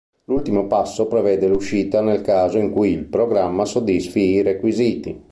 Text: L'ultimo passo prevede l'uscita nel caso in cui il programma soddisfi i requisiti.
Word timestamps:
L'ultimo 0.23 0.65
passo 0.65 1.05
prevede 1.05 1.47
l'uscita 1.47 2.01
nel 2.01 2.21
caso 2.21 2.57
in 2.57 2.71
cui 2.71 2.89
il 2.89 3.05
programma 3.05 3.65
soddisfi 3.65 4.19
i 4.19 4.41
requisiti. 4.41 5.23